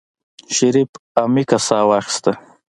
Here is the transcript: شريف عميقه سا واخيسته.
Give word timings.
شريف 0.57 0.89
عميقه 1.23 1.57
سا 1.67 1.79
واخيسته. 1.89 2.31